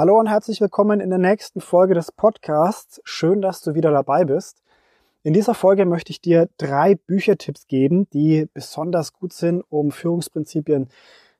Hallo 0.00 0.18
und 0.18 0.28
herzlich 0.28 0.62
willkommen 0.62 0.98
in 0.98 1.10
der 1.10 1.18
nächsten 1.18 1.60
Folge 1.60 1.92
des 1.92 2.10
Podcasts. 2.10 3.02
Schön, 3.04 3.42
dass 3.42 3.60
du 3.60 3.74
wieder 3.74 3.90
dabei 3.90 4.24
bist. 4.24 4.62
In 5.24 5.34
dieser 5.34 5.52
Folge 5.52 5.84
möchte 5.84 6.10
ich 6.10 6.22
dir 6.22 6.48
drei 6.56 6.94
Büchertipps 6.94 7.66
geben, 7.66 8.08
die 8.08 8.48
besonders 8.54 9.12
gut 9.12 9.34
sind, 9.34 9.62
um 9.68 9.90
Führungsprinzipien 9.90 10.88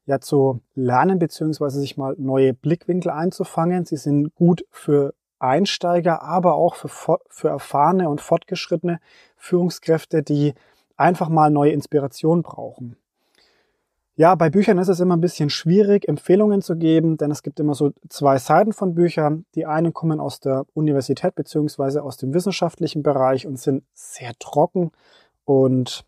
ja 0.05 0.21
zu 0.21 0.61
lernen 0.75 1.19
beziehungsweise 1.19 1.81
sich 1.81 1.97
mal 1.97 2.15
neue 2.19 2.53
Blickwinkel 2.53 3.11
einzufangen. 3.11 3.87
Sie 3.87 3.97
sind 3.97 4.35
gut 4.35 4.67
für 4.71 5.15
Einsteiger, 5.39 6.21
aber 6.21 6.57
auch 6.57 6.75
für, 6.75 7.19
für 7.31 7.49
erfahrene 7.49 8.11
und 8.11 8.21
fortgeschrittene 8.21 9.01
Führungskräfte, 9.39 10.23
die 10.23 10.53
einfach 10.99 11.31
mal 11.31 11.51
neue 11.51 11.73
Inspiration 11.73 12.43
brauchen. 12.43 12.99
Ja, 14.21 14.35
bei 14.35 14.51
Büchern 14.51 14.77
ist 14.77 14.89
es 14.89 15.01
immer 15.01 15.17
ein 15.17 15.23
bisschen 15.23 15.49
schwierig, 15.49 16.07
Empfehlungen 16.07 16.61
zu 16.61 16.77
geben, 16.77 17.17
denn 17.17 17.31
es 17.31 17.43
gibt 17.43 17.59
immer 17.59 17.73
so 17.73 17.93
zwei 18.11 18.37
Seiten 18.37 18.75
von 18.75 18.95
Büchern. 18.95 19.47
Die 19.55 19.65
einen 19.65 19.95
kommen 19.95 20.21
aus 20.21 20.41
der 20.41 20.67
Universität 20.75 21.35
beziehungsweise 21.35 22.03
aus 22.03 22.19
dem 22.19 22.35
wissenschaftlichen 22.35 23.03
Bereich 23.03 23.47
und 23.47 23.59
sind 23.59 23.83
sehr 23.95 24.33
trocken 24.39 24.93
und 25.47 26.05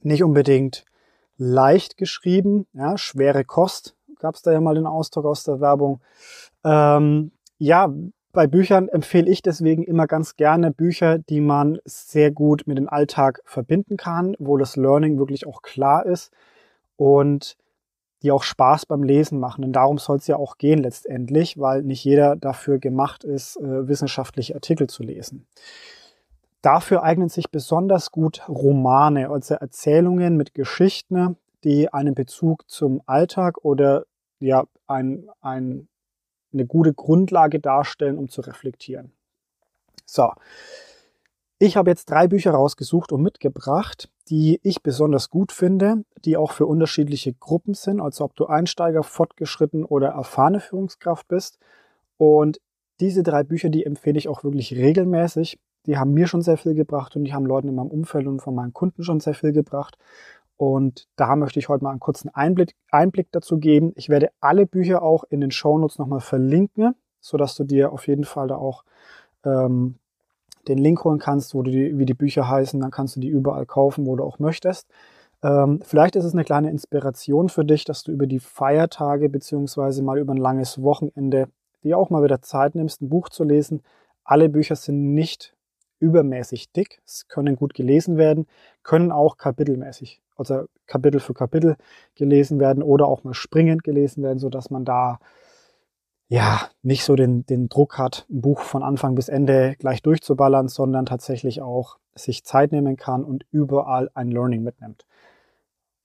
nicht 0.00 0.24
unbedingt 0.24 0.84
leicht 1.36 1.96
geschrieben. 1.96 2.66
Ja, 2.72 2.98
schwere 2.98 3.44
Kost 3.44 3.94
gab 4.18 4.34
es 4.34 4.42
da 4.42 4.50
ja 4.50 4.60
mal 4.60 4.74
den 4.74 4.88
Ausdruck 4.88 5.26
aus 5.26 5.44
der 5.44 5.60
Werbung. 5.60 6.00
Ähm, 6.64 7.30
ja, 7.56 7.94
bei 8.32 8.48
Büchern 8.48 8.88
empfehle 8.88 9.30
ich 9.30 9.42
deswegen 9.42 9.84
immer 9.84 10.08
ganz 10.08 10.34
gerne 10.34 10.72
Bücher, 10.72 11.18
die 11.18 11.40
man 11.40 11.78
sehr 11.84 12.32
gut 12.32 12.64
mit 12.66 12.78
dem 12.78 12.88
Alltag 12.88 13.42
verbinden 13.44 13.96
kann, 13.96 14.34
wo 14.40 14.56
das 14.56 14.74
Learning 14.74 15.18
wirklich 15.20 15.46
auch 15.46 15.62
klar 15.62 16.04
ist 16.04 16.32
und 16.96 17.56
die 18.22 18.30
auch 18.30 18.42
Spaß 18.42 18.86
beim 18.86 19.02
Lesen 19.02 19.40
machen. 19.40 19.64
Und 19.64 19.72
darum 19.72 19.98
soll 19.98 20.18
es 20.18 20.26
ja 20.26 20.36
auch 20.36 20.56
gehen 20.58 20.78
letztendlich, 20.78 21.58
weil 21.58 21.82
nicht 21.82 22.04
jeder 22.04 22.36
dafür 22.36 22.78
gemacht 22.78 23.24
ist, 23.24 23.56
äh, 23.56 23.88
wissenschaftliche 23.88 24.54
Artikel 24.54 24.88
zu 24.88 25.02
lesen. 25.02 25.46
Dafür 26.62 27.02
eignen 27.02 27.28
sich 27.28 27.50
besonders 27.50 28.12
gut 28.12 28.48
Romane, 28.48 29.30
also 29.30 29.54
Erzählungen 29.54 30.36
mit 30.36 30.54
Geschichten, 30.54 31.36
die 31.64 31.92
einen 31.92 32.14
Bezug 32.14 32.68
zum 32.70 33.02
Alltag 33.06 33.64
oder 33.64 34.04
ja, 34.38 34.64
ein, 34.86 35.28
ein, 35.40 35.88
eine 36.52 36.66
gute 36.66 36.94
Grundlage 36.94 37.58
darstellen, 37.58 38.18
um 38.18 38.28
zu 38.28 38.42
reflektieren. 38.42 39.12
So, 40.06 40.32
ich 41.58 41.76
habe 41.76 41.90
jetzt 41.90 42.10
drei 42.10 42.28
Bücher 42.28 42.52
rausgesucht 42.52 43.12
und 43.12 43.22
mitgebracht, 43.22 44.08
die 44.28 44.60
ich 44.62 44.82
besonders 44.82 45.30
gut 45.30 45.52
finde, 45.52 46.04
die 46.24 46.36
auch 46.36 46.52
für 46.52 46.66
unterschiedliche 46.66 47.32
Gruppen 47.32 47.74
sind, 47.74 48.00
also 48.00 48.24
ob 48.24 48.36
du 48.36 48.46
Einsteiger, 48.46 49.02
fortgeschritten 49.02 49.84
oder 49.84 50.08
erfahrene 50.08 50.60
Führungskraft 50.60 51.28
bist. 51.28 51.58
Und 52.16 52.60
diese 53.00 53.22
drei 53.22 53.42
Bücher, 53.42 53.68
die 53.68 53.84
empfehle 53.84 54.18
ich 54.18 54.28
auch 54.28 54.44
wirklich 54.44 54.74
regelmäßig. 54.74 55.58
Die 55.86 55.98
haben 55.98 56.14
mir 56.14 56.28
schon 56.28 56.42
sehr 56.42 56.56
viel 56.56 56.74
gebracht 56.74 57.16
und 57.16 57.24
die 57.24 57.32
haben 57.32 57.46
Leuten 57.46 57.68
in 57.68 57.74
meinem 57.74 57.90
Umfeld 57.90 58.28
und 58.28 58.40
von 58.40 58.54
meinen 58.54 58.72
Kunden 58.72 59.02
schon 59.02 59.18
sehr 59.18 59.34
viel 59.34 59.52
gebracht. 59.52 59.98
Und 60.56 61.08
da 61.16 61.34
möchte 61.34 61.58
ich 61.58 61.68
heute 61.68 61.82
mal 61.82 61.90
einen 61.90 61.98
kurzen 61.98 62.28
Einblick, 62.28 62.76
Einblick 62.90 63.26
dazu 63.32 63.58
geben. 63.58 63.92
Ich 63.96 64.08
werde 64.08 64.30
alle 64.40 64.66
Bücher 64.66 65.02
auch 65.02 65.24
in 65.24 65.40
den 65.40 65.50
Shownotes 65.50 65.98
nochmal 65.98 66.20
verlinken, 66.20 66.94
sodass 67.20 67.56
du 67.56 67.64
dir 67.64 67.92
auf 67.92 68.06
jeden 68.06 68.24
Fall 68.24 68.46
da 68.46 68.54
auch 68.54 68.84
ähm, 69.44 69.96
den 70.68 70.78
Link 70.78 71.04
holen 71.04 71.18
kannst, 71.18 71.54
wo 71.54 71.62
du 71.62 71.70
die, 71.70 71.98
wie 71.98 72.06
die 72.06 72.14
Bücher 72.14 72.48
heißen, 72.48 72.80
dann 72.80 72.90
kannst 72.90 73.16
du 73.16 73.20
die 73.20 73.28
überall 73.28 73.66
kaufen, 73.66 74.06
wo 74.06 74.16
du 74.16 74.24
auch 74.24 74.38
möchtest. 74.38 74.88
Ähm, 75.42 75.80
vielleicht 75.82 76.16
ist 76.16 76.24
es 76.24 76.34
eine 76.34 76.44
kleine 76.44 76.70
Inspiration 76.70 77.48
für 77.48 77.64
dich, 77.64 77.84
dass 77.84 78.04
du 78.04 78.12
über 78.12 78.26
die 78.26 78.38
Feiertage 78.38 79.28
beziehungsweise 79.28 80.02
mal 80.02 80.18
über 80.18 80.32
ein 80.32 80.38
langes 80.38 80.82
Wochenende 80.82 81.48
dir 81.82 81.98
auch 81.98 82.10
mal 82.10 82.22
wieder 82.22 82.42
Zeit 82.42 82.74
nimmst, 82.74 83.02
ein 83.02 83.08
Buch 83.08 83.28
zu 83.28 83.42
lesen. 83.44 83.82
Alle 84.24 84.48
Bücher 84.48 84.76
sind 84.76 85.14
nicht 85.14 85.56
übermäßig 85.98 86.72
dick, 86.72 87.00
es 87.04 87.28
können 87.28 87.56
gut 87.56 87.74
gelesen 87.74 88.16
werden, 88.16 88.46
können 88.82 89.12
auch 89.12 89.36
kapitelmäßig, 89.36 90.20
also 90.36 90.64
Kapitel 90.86 91.20
für 91.20 91.34
Kapitel 91.34 91.76
gelesen 92.16 92.58
werden 92.58 92.82
oder 92.82 93.06
auch 93.06 93.24
mal 93.24 93.34
springend 93.34 93.84
gelesen 93.84 94.22
werden, 94.22 94.38
sodass 94.38 94.70
man 94.70 94.84
da 94.84 95.18
ja, 96.32 96.62
nicht 96.82 97.04
so 97.04 97.14
den, 97.14 97.44
den 97.44 97.68
Druck 97.68 97.98
hat, 97.98 98.24
ein 98.30 98.40
Buch 98.40 98.60
von 98.60 98.82
Anfang 98.82 99.14
bis 99.14 99.28
Ende 99.28 99.76
gleich 99.78 100.00
durchzuballern, 100.00 100.66
sondern 100.66 101.04
tatsächlich 101.04 101.60
auch 101.60 101.98
sich 102.14 102.42
Zeit 102.42 102.72
nehmen 102.72 102.96
kann 102.96 103.22
und 103.22 103.44
überall 103.50 104.10
ein 104.14 104.30
Learning 104.30 104.62
mitnimmt. 104.62 105.04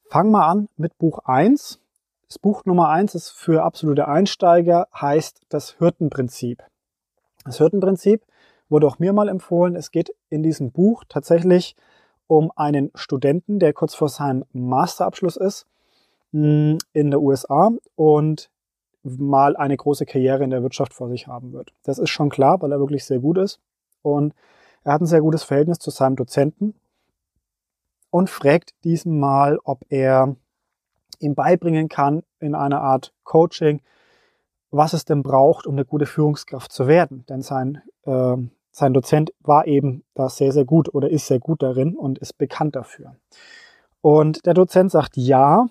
Fang 0.10 0.30
mal 0.30 0.46
an 0.46 0.68
mit 0.76 0.98
Buch 0.98 1.20
1. 1.20 1.80
Das 2.28 2.40
Buch 2.40 2.66
Nummer 2.66 2.90
1 2.90 3.16
ist 3.16 3.30
für 3.30 3.64
absolute 3.64 4.10
Einsteiger, 4.10 4.90
heißt 4.94 5.44
das 5.48 5.80
Hürdenprinzip. 5.80 6.62
Das 7.46 7.62
Hürdenprinzip 7.62 8.22
wurde 8.68 8.86
auch 8.88 9.00
mir 9.00 9.14
mal 9.14 9.30
empfohlen. 9.30 9.78
Es 9.78 9.92
geht 9.92 10.14
in 10.30 10.44
diesem 10.44 10.72
Buch 10.72 11.06
tatsächlich 11.08 11.78
um 12.28 12.52
einen 12.58 12.92
Studenten, 12.96 13.60
der 13.60 13.72
kurz 13.72 13.96
vor 13.96 14.10
seinem 14.10 14.44
Masterabschluss 14.52 15.38
ist 15.38 15.68
mm, 16.34 16.76
in 16.92 17.12
der 17.12 17.22
USA 17.22 17.72
und 17.96 18.50
mal 19.20 19.56
eine 19.56 19.78
große 19.78 20.06
Karriere 20.06 20.44
in 20.44 20.50
der 20.50 20.64
Wirtschaft 20.64 20.94
vor 20.94 21.10
sich 21.10 21.28
haben 21.28 21.54
wird. 21.54 21.74
Das 21.84 22.00
ist 22.00 22.10
schon 22.10 22.30
klar, 22.30 22.62
weil 22.62 22.72
er 22.72 22.80
wirklich 22.80 23.06
sehr 23.06 23.20
gut 23.20 23.38
ist. 23.38 23.60
Und 24.02 24.34
er 24.84 24.94
hat 24.94 25.02
ein 25.02 25.08
sehr 25.08 25.22
gutes 25.22 25.44
Verhältnis 25.44 25.80
zu 25.80 25.90
seinem 25.90 26.16
Dozenten 26.16 26.74
und 28.10 28.30
fragt 28.30 28.72
diesem 28.84 29.20
mal, 29.20 29.60
ob 29.64 29.86
er 29.90 30.36
ihm 31.20 31.36
beibringen 31.36 31.90
kann 31.90 32.24
in 32.40 32.56
einer 32.56 32.82
Art 32.82 33.14
Coaching, 33.24 33.82
was 34.72 34.94
es 34.94 35.06
denn 35.06 35.24
braucht, 35.24 35.66
um 35.68 35.76
eine 35.76 35.86
gute 35.86 36.06
Führungskraft 36.06 36.72
zu 36.72 36.88
werden. 36.88 37.26
Denn 37.28 37.42
sein, 37.42 37.82
äh, 38.04 38.38
sein 38.72 38.94
Dozent 38.94 39.34
war 39.40 39.68
eben 39.68 40.04
da 40.14 40.30
sehr, 40.30 40.52
sehr 40.52 40.66
gut 40.66 40.94
oder 40.94 41.10
ist 41.10 41.28
sehr 41.28 41.40
gut 41.40 41.64
darin 41.64 41.96
und 41.96 42.20
ist 42.20 42.38
bekannt 42.38 42.76
dafür. 42.76 43.16
Und 44.02 44.46
der 44.46 44.54
Dozent 44.54 44.92
sagt 44.92 45.18
ja, 45.18 45.68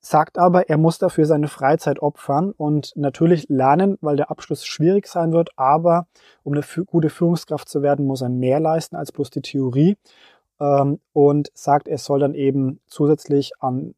sagt 0.00 0.38
aber, 0.38 0.68
er 0.68 0.78
muss 0.78 0.98
dafür 0.98 1.26
seine 1.26 1.48
Freizeit 1.48 2.00
opfern 2.00 2.52
und 2.52 2.92
natürlich 2.96 3.48
lernen, 3.48 3.98
weil 4.00 4.16
der 4.16 4.30
Abschluss 4.30 4.64
schwierig 4.64 5.06
sein 5.06 5.32
wird. 5.32 5.50
Aber 5.56 6.06
um 6.42 6.52
eine 6.52 6.64
gute 6.86 7.10
Führungskraft 7.10 7.68
zu 7.68 7.82
werden, 7.82 8.06
muss 8.06 8.22
er 8.22 8.28
mehr 8.28 8.60
leisten 8.60 8.96
als 8.96 9.12
bloß 9.12 9.30
die 9.30 9.42
Theorie. 9.42 9.96
Ähm, 10.60 11.00
und 11.12 11.50
sagt, 11.54 11.88
er 11.88 11.98
soll 11.98 12.20
dann 12.20 12.34
eben 12.34 12.80
zusätzlich 12.86 13.52
an 13.60 13.94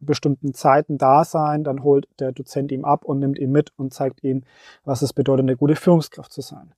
bestimmten 0.00 0.54
Zeiten 0.54 0.96
da 0.96 1.24
sein. 1.24 1.64
Dann 1.64 1.82
holt 1.82 2.08
der 2.18 2.32
Dozent 2.32 2.72
ihm 2.72 2.84
ab 2.84 3.04
und 3.04 3.18
nimmt 3.18 3.38
ihn 3.38 3.52
mit 3.52 3.72
und 3.76 3.92
zeigt 3.92 4.24
ihm, 4.24 4.44
was 4.84 5.02
es 5.02 5.12
bedeutet, 5.12 5.44
eine 5.44 5.56
gute 5.56 5.76
Führungskraft 5.76 6.32
zu 6.32 6.40
sein. 6.40 6.72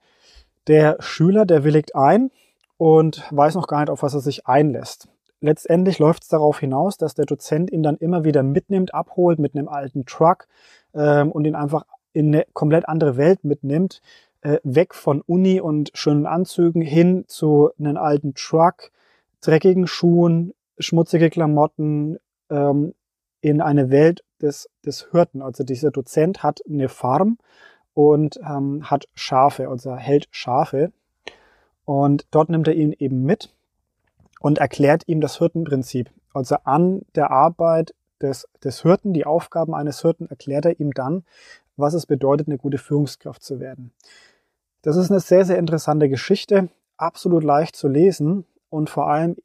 Der 0.67 0.97
Schüler, 1.01 1.47
der 1.47 1.65
willigt 1.65 1.95
ein 1.95 2.31
und 2.77 3.23
weiß 3.31 3.55
noch 3.55 3.67
gar 3.67 3.81
nicht, 3.81 3.91
auf 3.91 4.03
was 4.03 4.15
er 4.15 4.21
sich 4.21 4.47
einlässt 4.47 5.09
letztendlich 5.41 5.99
läuft 5.99 6.23
es 6.25 6.29
darauf 6.29 6.61
hinaus, 6.61 6.97
dass 6.97 7.15
der 7.15 7.27
Dozent 7.27 7.71
ihn 7.71 7.83
dann 7.83 7.97
immer 7.97 8.25
wieder 8.25 8.43
mitnimmt, 8.43 8.95
abholt 8.95 9.39
mit 9.39 9.55
einem 9.55 9.69
alten 9.69 10.05
Truck 10.07 10.47
ähm, 10.95 11.33
und 11.33 11.45
ihn 11.45 11.55
einfach 11.55 11.85
in 12.13 12.35
eine 12.35 12.47
komplett 12.53 12.89
andere 12.89 13.17
Welt 13.17 13.45
mitnimmt, 13.45 14.03
äh, 14.43 14.59
weg 14.63 14.95
von 14.95 15.23
Uni 15.23 15.61
und 15.61 15.91
schönen 15.95 16.27
Anzügen 16.27 16.83
hin 16.83 17.25
zu 17.27 17.71
einem 17.79 17.97
alten 17.97 18.35
Truck, 18.35 18.91
dreckigen 19.41 19.87
Schuhen, 19.87 20.55
schmutzige 20.79 21.31
Klamotten, 21.31 22.19
ähm, 22.51 22.95
in 23.41 23.61
eine 23.61 23.91
Welt 23.91 24.23
des, 24.43 24.69
des 24.85 25.09
Hirten. 25.11 25.43
Also 25.43 25.65
dieser 25.65 25.91
Dozent 25.91 26.43
hat 26.43 26.61
eine 26.69 26.89
Farm 26.89 27.39
und 27.95 28.39
ähm, 28.39 28.91
hat 28.91 29.09
Schafe, 29.15 29.69
also 29.69 29.97
hält 29.97 30.29
Schafe. 30.31 30.93
Und 31.85 32.27
dort 32.31 32.51
nimmt 32.51 32.69
er 32.69 32.75
ihn 32.75 32.95
eben 32.99 33.23
mit 33.23 33.53
und 34.41 34.59
erklärt 34.59 35.07
ihm 35.07 35.21
das 35.21 35.39
Hirtenprinzip. 35.39 36.11
Also 36.35 36.57
an 36.65 37.03
der 37.15 37.31
Arbeit 37.31 37.95
des, 38.21 38.49
des 38.65 38.83
Hirten, 38.83 39.13
die 39.13 39.27
Aufgaben 39.27 39.75
eines 39.75 40.03
Hirten, 40.03 40.27
erklärt 40.27 40.65
er 40.65 40.81
ihm 40.81 40.93
dann, 40.93 41.25
was 41.77 41.95
es 41.95 42.07
bedeutet, 42.07 42.49
eine 42.49 42.59
gute 42.59 42.79
Führungskraft 42.79 43.43
zu 43.43 43.61
werden. 43.61 43.93
Das 44.83 44.97
ist 44.97 45.11
eine 45.11 45.21
sehr, 45.21 45.45
sehr 45.45 45.59
interessante 45.59 46.09
Geschichte, 46.09 46.69
absolut 46.97 47.45
leicht 47.45 47.77
zu 47.77 47.87
lesen 47.87 48.47
und 48.71 48.89
vor 48.89 49.09
allem 49.09 49.37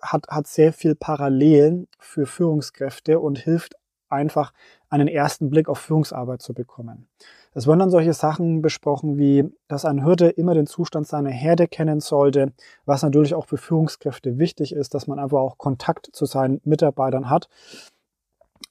hat, 0.00 0.28
hat 0.28 0.46
sehr 0.46 0.72
viel 0.72 0.94
Parallelen 0.94 1.88
für 1.98 2.26
Führungskräfte 2.26 3.18
und 3.18 3.38
hilft 3.38 3.74
einfach 4.08 4.52
einen 4.94 5.08
ersten 5.08 5.50
Blick 5.50 5.68
auf 5.68 5.78
Führungsarbeit 5.78 6.40
zu 6.40 6.54
bekommen. 6.54 7.08
Es 7.52 7.66
werden 7.66 7.80
dann 7.80 7.90
solche 7.90 8.12
Sachen 8.12 8.62
besprochen, 8.62 9.18
wie 9.18 9.44
dass 9.68 9.84
ein 9.84 10.04
Hirte 10.04 10.26
immer 10.26 10.54
den 10.54 10.66
Zustand 10.66 11.06
seiner 11.06 11.30
Herde 11.30 11.66
kennen 11.66 12.00
sollte, 12.00 12.52
was 12.84 13.02
natürlich 13.02 13.34
auch 13.34 13.46
für 13.46 13.56
Führungskräfte 13.56 14.38
wichtig 14.38 14.72
ist, 14.72 14.94
dass 14.94 15.06
man 15.06 15.18
einfach 15.18 15.38
auch 15.38 15.58
Kontakt 15.58 16.10
zu 16.12 16.26
seinen 16.26 16.60
Mitarbeitern 16.64 17.28
hat. 17.28 17.48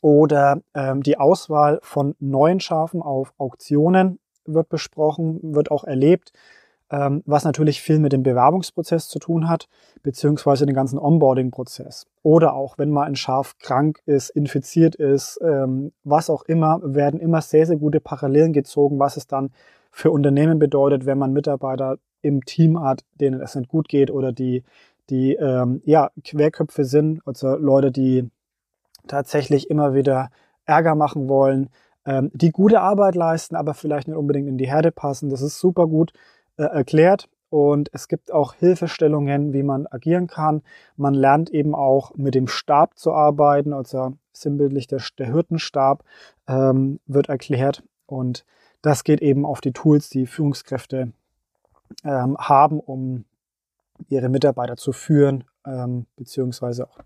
Oder 0.02 0.62
ähm, 0.74 1.04
die 1.04 1.18
Auswahl 1.18 1.80
von 1.81 2.16
neuen 2.20 2.60
Schafen 2.60 3.02
auf 3.02 3.34
Auktionen 3.38 4.20
wird 4.46 4.70
besprochen, 4.70 5.40
wird 5.56 5.72
auch 5.72 5.84
erlebt. 5.84 6.31
Ähm, 6.94 7.24
was 7.25 7.44
natürlich 7.44 7.81
viel 7.81 7.98
mit 7.98 8.13
dem 8.13 8.22
Bewerbungsprozess 8.22 9.10
zu 9.10 9.18
tun 9.18 9.50
hat, 9.50 9.68
beziehungsweise 10.04 10.68
den 10.68 10.75
ganzen 10.75 11.00
Onboarding-Prozess. 11.00 12.06
Oder 12.22 12.54
auch, 12.54 12.78
wenn 12.78 12.92
mal 12.92 13.07
ein 13.07 13.16
Schaf 13.16 13.57
krank 13.57 14.00
ist, 14.06 14.30
infiziert 14.30 14.94
ist, 14.94 15.40
ähm, 15.44 15.92
was 16.04 16.30
auch 16.30 16.44
immer, 16.44 16.80
werden 16.84 17.19
immer 17.19 17.42
sehr, 17.42 17.66
sehr 17.66 17.78
gute 17.78 18.00
Parallelen 18.00 18.54
gezogen, 18.54 19.00
was 19.00 19.18
es 19.18 19.25
dann 19.25 19.50
für 19.90 20.12
Unternehmen 20.12 20.60
bedeutet, 20.60 21.07
wenn 21.07 21.18
man 21.18 21.34
Mitarbeiter 21.34 21.98
im 22.22 22.45
Team 22.45 22.80
hat, 22.80 23.04
denen 23.19 23.42
es 23.42 23.56
nicht 23.56 23.69
gut 23.69 23.89
geht 23.89 24.12
oder 24.12 24.31
die, 24.31 24.63
die 25.10 25.34
ähm, 25.34 25.81
ja, 25.86 26.12
Querköpfe 26.24 26.86
sind, 26.86 27.22
also 27.25 27.56
Leute, 27.56 27.92
die 27.92 28.30
tatsächlich 29.07 29.72
immer 29.72 29.96
wieder 29.96 30.30
Ärger 30.66 30.94
machen 30.94 31.28
wollen, 31.28 31.69
ähm, 32.06 32.30
die 32.36 32.51
gute 32.51 32.81
Arbeit 32.81 33.16
leisten, 33.16 33.56
aber 33.56 33.74
vielleicht 33.74 34.07
nicht 34.07 34.18
unbedingt 34.18 34.48
in 34.48 34.60
die 34.60 34.69
Herde 34.69 34.92
passen. 34.92 35.30
Das 35.30 35.42
ist 35.42 35.60
super 35.60 35.88
gut 35.88 36.13
äh, 36.57 36.63
erklärt 36.63 37.29
und 37.50 37.89
es 37.94 38.07
gibt 38.07 38.31
auch 38.31 38.55
Hilfestellungen, 38.55 39.53
wie 39.53 39.63
man 39.63 39.88
agieren 39.88 40.27
kann. 40.27 40.63
Man 40.95 41.13
lernt 41.13 41.50
eben 41.51 41.75
auch 41.75 42.15
mit 42.15 42.35
dem 42.35 42.47
Stab 42.47 42.97
zu 42.97 43.13
arbeiten, 43.13 43.73
also 43.73 44.13
sinnbildlich 44.31 44.88
der, 44.88 45.01
der 45.17 45.27
Hirtenstab 45.27 46.03
ähm, 46.47 47.00
wird 47.05 47.29
erklärt 47.29 47.83
und 48.05 48.45
das 48.81 49.03
geht 49.03 49.21
eben 49.21 49.45
auf 49.45 49.61
die 49.61 49.71
Tools, 49.71 50.09
die 50.09 50.25
Führungskräfte 50.25 51.13
ähm, 52.03 52.38
haben, 52.38 52.79
um 52.79 53.25
ihre 54.09 54.29
Mitarbeiter 54.29 54.75
zu 54.75 54.91
führen 54.91 55.45
ähm, 55.65 56.05
beziehungsweise 56.15 56.88
auch 56.88 56.97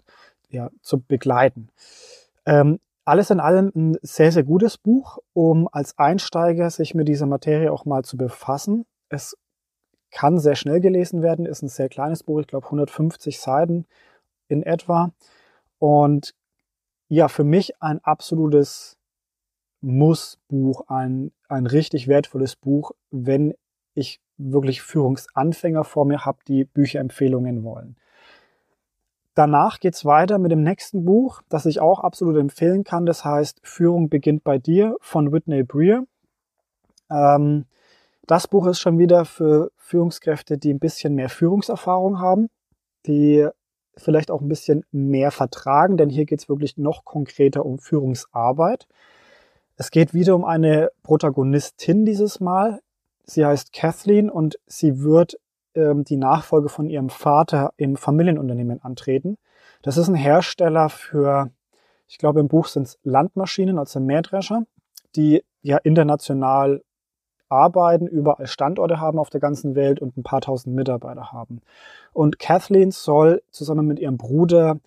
ja, 0.49 0.69
zu 0.81 0.99
begleiten. 0.99 1.69
Ähm, 2.45 2.79
alles 3.05 3.29
in 3.29 3.39
allem 3.39 3.71
ein 3.75 3.97
sehr, 4.01 4.31
sehr 4.31 4.43
gutes 4.43 4.77
Buch, 4.77 5.19
um 5.33 5.69
als 5.71 5.97
Einsteiger 5.97 6.69
sich 6.69 6.93
mit 6.93 7.07
dieser 7.07 7.25
Materie 7.25 7.71
auch 7.71 7.85
mal 7.85 8.03
zu 8.03 8.17
befassen. 8.17 8.85
Es 9.09 9.37
kann 10.11 10.39
sehr 10.39 10.55
schnell 10.55 10.79
gelesen 10.79 11.21
werden, 11.21 11.45
ist 11.45 11.61
ein 11.61 11.67
sehr 11.67 11.89
kleines 11.89 12.23
Buch, 12.23 12.39
ich 12.39 12.47
glaube 12.47 12.65
150 12.65 13.39
Seiten 13.39 13.85
in 14.47 14.63
etwa. 14.63 15.11
Und 15.79 16.33
ja, 17.09 17.27
für 17.27 17.43
mich 17.43 17.81
ein 17.81 18.03
absolutes 18.03 18.97
Muss-Buch, 19.81 20.85
ein, 20.87 21.31
ein 21.47 21.65
richtig 21.65 22.07
wertvolles 22.07 22.55
Buch, 22.55 22.91
wenn 23.11 23.53
ich 23.93 24.21
wirklich 24.37 24.81
Führungsanfänger 24.81 25.83
vor 25.83 26.05
mir 26.05 26.25
habe, 26.25 26.39
die 26.47 26.65
Bücherempfehlungen 26.65 27.63
wollen. 27.63 27.95
Danach 29.33 29.79
geht 29.79 29.93
es 29.93 30.03
weiter 30.03 30.39
mit 30.39 30.51
dem 30.51 30.63
nächsten 30.63 31.05
Buch, 31.05 31.41
das 31.47 31.67
ich 31.67 31.79
auch 31.79 31.99
absolut 31.99 32.37
empfehlen 32.37 32.83
kann. 32.83 33.05
Das 33.05 33.23
heißt 33.23 33.59
Führung 33.63 34.09
beginnt 34.09 34.43
bei 34.43 34.57
dir 34.57 34.97
von 34.99 35.31
Whitney 35.31 35.63
Breer. 35.63 36.05
Ähm, 37.11 37.65
das 38.27 38.47
Buch 38.47 38.67
ist 38.67 38.79
schon 38.79 38.99
wieder 38.99 39.25
für 39.25 39.71
Führungskräfte, 39.77 40.57
die 40.57 40.73
ein 40.73 40.79
bisschen 40.79 41.15
mehr 41.15 41.29
Führungserfahrung 41.29 42.19
haben, 42.19 42.49
die 43.05 43.47
vielleicht 43.95 44.29
auch 44.29 44.41
ein 44.41 44.49
bisschen 44.49 44.83
mehr 44.91 45.31
vertragen, 45.31 45.97
denn 45.97 46.09
hier 46.09 46.25
geht 46.25 46.41
es 46.41 46.49
wirklich 46.49 46.77
noch 46.77 47.05
konkreter 47.05 47.65
um 47.65 47.79
Führungsarbeit. 47.79 48.87
Es 49.75 49.91
geht 49.91 50.13
wieder 50.13 50.35
um 50.35 50.43
eine 50.43 50.91
Protagonistin 51.03 52.05
dieses 52.05 52.39
Mal. 52.39 52.81
Sie 53.23 53.45
heißt 53.45 53.73
Kathleen 53.73 54.29
und 54.29 54.59
sie 54.67 55.01
wird 55.01 55.39
ähm, 55.73 56.03
die 56.03 56.17
Nachfolge 56.17 56.69
von 56.69 56.89
ihrem 56.89 57.09
Vater 57.09 57.73
im 57.77 57.95
Familienunternehmen 57.95 58.81
antreten. 58.83 59.37
Das 59.81 59.97
ist 59.97 60.07
ein 60.07 60.15
Hersteller 60.15 60.89
für, 60.89 61.49
ich 62.07 62.17
glaube 62.17 62.39
im 62.39 62.47
Buch 62.47 62.67
sind 62.67 62.87
es 62.87 62.99
Landmaschinen, 63.03 63.77
also 63.77 63.99
Mähdrescher, 63.99 64.63
die 65.15 65.43
ja 65.61 65.77
international 65.77 66.83
arbeiten, 67.49 68.07
überall 68.07 68.47
Standorte 68.47 68.99
haben 68.99 69.19
auf 69.19 69.29
der 69.29 69.39
ganzen 69.39 69.75
Welt 69.75 69.99
und 69.99 70.17
ein 70.17 70.23
paar 70.23 70.41
tausend 70.41 70.75
Mitarbeiter 70.75 71.31
haben. 71.31 71.61
Und 72.13 72.39
Kathleen 72.39 72.91
soll 72.91 73.41
zusammen 73.51 73.87
mit 73.87 73.99
ihrem 73.99 74.17
Bruder 74.17 74.79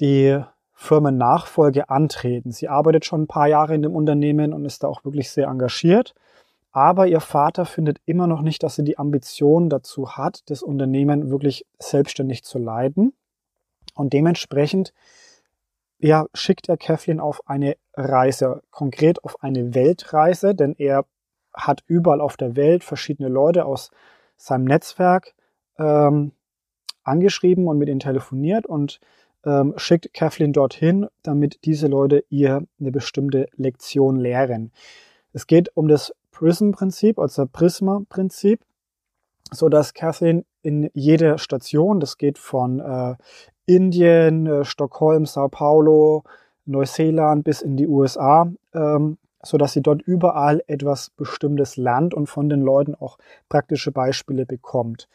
die 0.00 0.40
Firmennachfolge 0.72 1.90
antreten. 1.90 2.52
Sie 2.52 2.68
arbeitet 2.68 3.04
schon 3.04 3.22
ein 3.22 3.26
paar 3.26 3.48
Jahre 3.48 3.74
in 3.74 3.82
dem 3.82 3.94
Unternehmen 3.94 4.54
und 4.54 4.64
ist 4.64 4.82
da 4.82 4.88
auch 4.88 5.04
wirklich 5.04 5.30
sehr 5.30 5.48
engagiert. 5.48 6.14
Aber 6.72 7.06
ihr 7.06 7.20
Vater 7.20 7.66
findet 7.66 7.98
immer 8.06 8.26
noch 8.26 8.42
nicht, 8.42 8.62
dass 8.62 8.76
sie 8.76 8.84
die 8.84 8.98
Ambition 8.98 9.68
dazu 9.68 10.16
hat, 10.16 10.48
das 10.48 10.62
Unternehmen 10.62 11.30
wirklich 11.30 11.66
selbstständig 11.78 12.44
zu 12.44 12.58
leiten. 12.58 13.12
Und 13.94 14.12
dementsprechend 14.12 14.94
ja, 16.00 16.26
schickt 16.32 16.68
er 16.68 16.76
Kathleen 16.76 17.20
auf 17.20 17.46
eine 17.46 17.76
Reise, 17.94 18.62
konkret 18.70 19.22
auf 19.24 19.42
eine 19.42 19.74
Weltreise, 19.74 20.54
denn 20.54 20.74
er 20.78 21.04
hat 21.60 21.82
überall 21.86 22.20
auf 22.20 22.36
der 22.36 22.56
Welt 22.56 22.84
verschiedene 22.84 23.28
Leute 23.28 23.64
aus 23.64 23.90
seinem 24.36 24.64
Netzwerk 24.64 25.34
ähm, 25.78 26.32
angeschrieben 27.04 27.66
und 27.68 27.78
mit 27.78 27.88
ihnen 27.88 28.00
telefoniert 28.00 28.66
und 28.66 29.00
ähm, 29.44 29.74
schickt 29.76 30.12
Kathleen 30.12 30.52
dorthin, 30.52 31.06
damit 31.22 31.64
diese 31.64 31.86
Leute 31.86 32.24
ihr 32.28 32.66
eine 32.78 32.90
bestimmte 32.90 33.46
Lektion 33.56 34.16
lehren. 34.16 34.72
Es 35.32 35.46
geht 35.46 35.74
um 35.76 35.88
das 35.88 36.12
Prism-Prinzip, 36.30 37.18
also 37.18 37.46
Prisma-Prinzip, 37.46 38.60
so 39.50 39.68
dass 39.68 39.94
Kathleen 39.94 40.44
in 40.62 40.90
jeder 40.94 41.38
Station, 41.38 42.00
das 42.00 42.18
geht 42.18 42.38
von 42.38 42.80
äh, 42.80 43.16
Indien, 43.66 44.46
äh, 44.46 44.64
Stockholm, 44.64 45.26
Sao 45.26 45.48
Paulo, 45.48 46.24
Neuseeland 46.66 47.44
bis 47.44 47.62
in 47.62 47.76
die 47.76 47.86
USA, 47.86 48.50
ähm, 48.74 49.18
so 49.42 49.56
dass 49.58 49.72
sie 49.72 49.82
dort 49.82 50.02
überall 50.02 50.62
etwas 50.66 51.10
Bestimmtes 51.10 51.76
lernt 51.76 52.14
und 52.14 52.26
von 52.26 52.48
den 52.48 52.60
Leuten 52.60 52.94
auch 52.94 53.18
praktische 53.48 53.92
Beispiele 53.92 54.46
bekommt. 54.46 55.08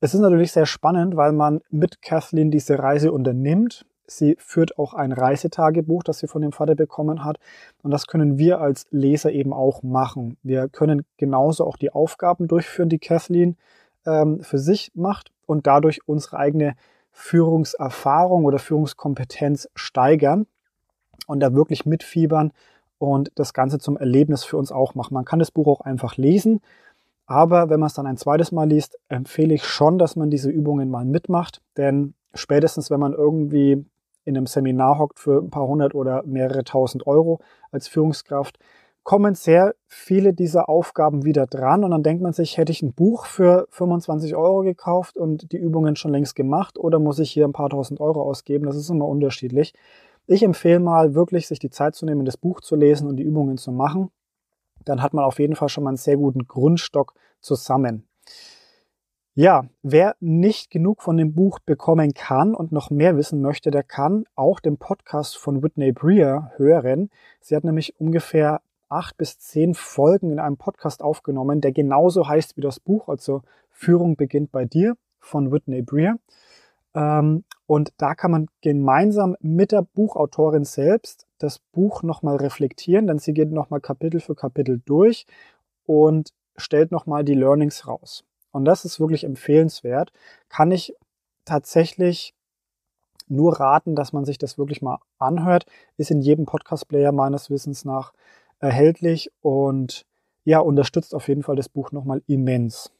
Es 0.00 0.14
ist 0.14 0.20
natürlich 0.20 0.52
sehr 0.52 0.66
spannend, 0.66 1.16
weil 1.16 1.32
man 1.32 1.60
mit 1.70 2.02
Kathleen 2.02 2.50
diese 2.50 2.78
Reise 2.78 3.12
unternimmt 3.12 3.86
Sie 4.06 4.36
führt 4.38 4.78
auch 4.78 4.94
ein 4.94 5.12
Reisetagebuch, 5.12 6.02
das 6.02 6.18
sie 6.18 6.26
von 6.26 6.42
dem 6.42 6.52
Vater 6.52 6.74
bekommen 6.74 7.24
hat. 7.24 7.38
Und 7.82 7.90
das 7.90 8.06
können 8.06 8.38
wir 8.38 8.60
als 8.60 8.86
Leser 8.90 9.32
eben 9.32 9.52
auch 9.52 9.82
machen. 9.82 10.36
Wir 10.42 10.68
können 10.68 11.06
genauso 11.16 11.66
auch 11.66 11.76
die 11.76 11.90
Aufgaben 11.90 12.46
durchführen, 12.46 12.88
die 12.88 12.98
Kathleen 12.98 13.56
ähm, 14.06 14.42
für 14.42 14.58
sich 14.58 14.92
macht 14.94 15.32
und 15.46 15.66
dadurch 15.66 16.06
unsere 16.06 16.38
eigene 16.38 16.74
Führungserfahrung 17.12 18.44
oder 18.44 18.58
Führungskompetenz 18.58 19.68
steigern 19.74 20.46
und 21.26 21.40
da 21.40 21.54
wirklich 21.54 21.86
mitfiebern 21.86 22.52
und 22.98 23.30
das 23.34 23.52
Ganze 23.52 23.78
zum 23.78 23.96
Erlebnis 23.96 24.44
für 24.44 24.56
uns 24.56 24.72
auch 24.72 24.94
machen. 24.94 25.14
Man 25.14 25.24
kann 25.24 25.38
das 25.38 25.50
Buch 25.50 25.66
auch 25.66 25.80
einfach 25.80 26.16
lesen, 26.16 26.60
aber 27.26 27.70
wenn 27.70 27.80
man 27.80 27.86
es 27.86 27.94
dann 27.94 28.06
ein 28.06 28.16
zweites 28.16 28.52
Mal 28.52 28.68
liest, 28.68 28.98
empfehle 29.08 29.54
ich 29.54 29.64
schon, 29.64 29.98
dass 29.98 30.16
man 30.16 30.30
diese 30.30 30.50
Übungen 30.50 30.90
mal 30.90 31.04
mitmacht, 31.04 31.62
denn 31.76 32.14
spätestens 32.34 32.90
wenn 32.90 33.00
man 33.00 33.12
irgendwie 33.12 33.84
in 34.24 34.36
einem 34.36 34.46
Seminar 34.46 34.98
hockt 34.98 35.18
für 35.18 35.40
ein 35.40 35.50
paar 35.50 35.66
hundert 35.66 35.94
oder 35.94 36.22
mehrere 36.24 36.64
tausend 36.64 37.06
Euro 37.06 37.40
als 37.70 37.88
Führungskraft, 37.88 38.58
kommen 39.04 39.34
sehr 39.34 39.74
viele 39.86 40.32
dieser 40.32 40.68
Aufgaben 40.70 41.24
wieder 41.24 41.46
dran 41.46 41.84
und 41.84 41.90
dann 41.90 42.02
denkt 42.02 42.22
man 42.22 42.32
sich, 42.32 42.56
hätte 42.56 42.72
ich 42.72 42.82
ein 42.82 42.94
Buch 42.94 43.26
für 43.26 43.66
25 43.70 44.34
Euro 44.34 44.62
gekauft 44.62 45.18
und 45.18 45.52
die 45.52 45.58
Übungen 45.58 45.94
schon 45.94 46.10
längst 46.10 46.34
gemacht 46.34 46.78
oder 46.78 46.98
muss 46.98 47.18
ich 47.18 47.30
hier 47.30 47.44
ein 47.44 47.52
paar 47.52 47.68
tausend 47.68 48.00
Euro 48.00 48.22
ausgeben? 48.22 48.64
Das 48.64 48.76
ist 48.76 48.88
immer 48.88 49.06
unterschiedlich. 49.06 49.74
Ich 50.26 50.42
empfehle 50.42 50.80
mal 50.80 51.14
wirklich, 51.14 51.46
sich 51.48 51.58
die 51.58 51.70
Zeit 51.70 51.94
zu 51.94 52.06
nehmen, 52.06 52.24
das 52.24 52.36
Buch 52.36 52.60
zu 52.60 52.76
lesen 52.76 53.08
und 53.08 53.16
die 53.16 53.22
Übungen 53.22 53.58
zu 53.58 53.72
machen. 53.72 54.10
Dann 54.84 55.02
hat 55.02 55.12
man 55.12 55.24
auf 55.24 55.38
jeden 55.38 55.56
Fall 55.56 55.68
schon 55.68 55.84
mal 55.84 55.90
einen 55.90 55.96
sehr 55.96 56.16
guten 56.16 56.46
Grundstock 56.46 57.14
zusammen. 57.40 58.08
Ja, 59.36 59.66
wer 59.82 60.14
nicht 60.20 60.70
genug 60.70 61.02
von 61.02 61.16
dem 61.16 61.34
Buch 61.34 61.58
bekommen 61.58 62.14
kann 62.14 62.54
und 62.54 62.70
noch 62.70 62.90
mehr 62.90 63.16
wissen 63.16 63.42
möchte, 63.42 63.70
der 63.70 63.82
kann 63.82 64.24
auch 64.36 64.60
den 64.60 64.78
Podcast 64.78 65.36
von 65.36 65.62
Whitney 65.62 65.92
Breer 65.92 66.52
hören. 66.56 67.10
Sie 67.40 67.56
hat 67.56 67.64
nämlich 67.64 67.98
ungefähr 67.98 68.62
acht 68.88 69.16
bis 69.16 69.38
zehn 69.40 69.74
Folgen 69.74 70.30
in 70.30 70.38
einem 70.38 70.56
Podcast 70.56 71.02
aufgenommen, 71.02 71.60
der 71.60 71.72
genauso 71.72 72.28
heißt 72.28 72.56
wie 72.56 72.60
das 72.60 72.78
Buch, 72.78 73.08
also 73.08 73.42
Führung 73.70 74.14
beginnt 74.16 74.52
bei 74.52 74.64
dir 74.64 74.96
von 75.18 75.50
Whitney 75.50 75.82
Breer. 75.82 76.16
Ähm, 76.94 77.44
und 77.66 77.92
da 77.96 78.14
kann 78.14 78.30
man 78.30 78.46
gemeinsam 78.60 79.36
mit 79.40 79.72
der 79.72 79.82
Buchautorin 79.82 80.64
selbst 80.64 81.26
das 81.38 81.58
Buch 81.72 82.02
nochmal 82.02 82.36
reflektieren, 82.36 83.06
denn 83.06 83.18
sie 83.18 83.32
geht 83.32 83.50
nochmal 83.50 83.80
Kapitel 83.80 84.20
für 84.20 84.34
Kapitel 84.34 84.80
durch 84.84 85.26
und 85.86 86.32
stellt 86.56 86.92
nochmal 86.92 87.24
die 87.24 87.34
Learnings 87.34 87.86
raus 87.86 88.24
und 88.54 88.64
das 88.66 88.84
ist 88.84 89.00
wirklich 89.00 89.24
empfehlenswert, 89.24 90.12
kann 90.48 90.70
ich 90.70 90.94
tatsächlich 91.44 92.34
nur 93.26 93.58
raten, 93.58 93.96
dass 93.96 94.12
man 94.12 94.24
sich 94.24 94.38
das 94.38 94.58
wirklich 94.58 94.80
mal 94.80 95.00
anhört. 95.18 95.66
Ist 95.96 96.12
in 96.12 96.20
jedem 96.20 96.46
Podcast-Player 96.46 97.10
meines 97.10 97.50
Wissens 97.50 97.84
nach 97.84 98.12
erhältlich 98.60 99.32
und 99.40 100.06
ja, 100.44 100.60
unterstützt 100.60 101.16
auf 101.16 101.26
jeden 101.26 101.42
Fall 101.42 101.56
das 101.56 101.68
Buch 101.68 101.90
nochmal 101.90 102.22
immens. 102.28 102.92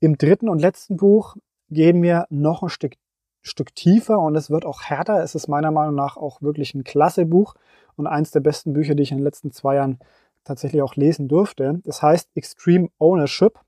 Im 0.00 0.18
dritten 0.18 0.50
und 0.50 0.58
letzten 0.58 0.98
Buch 0.98 1.36
gehen 1.72 2.02
wir 2.02 2.26
noch 2.30 2.62
ein 2.62 2.68
Stück, 2.68 2.94
Stück 3.40 3.74
tiefer 3.74 4.18
und 4.18 4.36
es 4.36 4.50
wird 4.50 4.64
auch 4.64 4.82
härter. 4.82 5.22
Es 5.22 5.34
ist 5.34 5.48
meiner 5.48 5.70
Meinung 5.70 5.94
nach 5.94 6.16
auch 6.16 6.42
wirklich 6.42 6.74
ein 6.74 6.84
klasse 6.84 7.26
Buch 7.26 7.54
und 7.96 8.06
eins 8.06 8.30
der 8.30 8.40
besten 8.40 8.72
Bücher, 8.72 8.94
die 8.94 9.02
ich 9.02 9.10
in 9.10 9.18
den 9.18 9.24
letzten 9.24 9.52
zwei 9.52 9.76
Jahren 9.76 9.98
tatsächlich 10.44 10.82
auch 10.82 10.96
lesen 10.96 11.28
durfte. 11.28 11.80
Das 11.84 12.02
heißt 12.02 12.30
Extreme 12.34 12.88
Ownership 12.98 13.58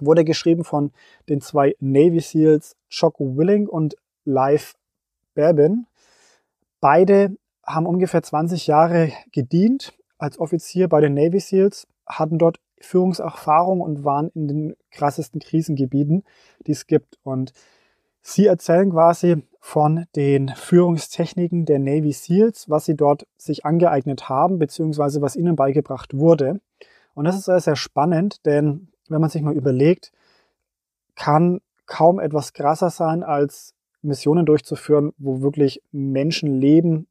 Wurde 0.00 0.24
geschrieben 0.24 0.64
von 0.64 0.92
den 1.28 1.40
zwei 1.40 1.76
Navy 1.78 2.20
SEALs 2.20 2.76
Choco 2.92 3.36
Willing 3.36 3.68
und 3.68 3.94
Live 4.24 4.74
Babin. 5.34 5.86
Beide 6.80 7.36
haben 7.64 7.86
ungefähr 7.86 8.22
20 8.22 8.66
Jahre 8.66 9.12
gedient 9.30 9.96
als 10.18 10.38
Offizier 10.38 10.88
bei 10.88 11.00
den 11.00 11.14
Navy 11.14 11.38
SEALs, 11.38 11.86
hatten 12.06 12.38
dort 12.38 12.58
Führungserfahrung 12.84 13.80
und 13.80 14.04
waren 14.04 14.30
in 14.34 14.48
den 14.48 14.76
krassesten 14.90 15.40
Krisengebieten, 15.40 16.24
die 16.66 16.72
es 16.72 16.86
gibt. 16.86 17.18
Und 17.22 17.52
sie 18.20 18.46
erzählen 18.46 18.90
quasi 18.90 19.42
von 19.60 20.06
den 20.14 20.48
Führungstechniken 20.48 21.64
der 21.64 21.78
Navy 21.78 22.12
SEALs, 22.12 22.68
was 22.68 22.84
sie 22.84 22.96
dort 22.96 23.26
sich 23.36 23.64
angeeignet 23.64 24.28
haben, 24.28 24.58
beziehungsweise 24.58 25.22
was 25.22 25.36
ihnen 25.36 25.56
beigebracht 25.56 26.16
wurde. 26.16 26.60
Und 27.14 27.24
das 27.24 27.36
ist 27.36 27.46
sehr, 27.46 27.60
sehr 27.60 27.76
spannend, 27.76 28.44
denn 28.44 28.88
wenn 29.08 29.20
man 29.20 29.30
sich 29.30 29.42
mal 29.42 29.56
überlegt, 29.56 30.12
kann 31.14 31.60
kaum 31.86 32.18
etwas 32.18 32.52
krasser 32.52 32.90
sein, 32.90 33.22
als 33.22 33.74
Missionen 34.02 34.46
durchzuführen, 34.46 35.12
wo 35.16 35.40
wirklich 35.40 35.82
Menschenleben 35.92 37.06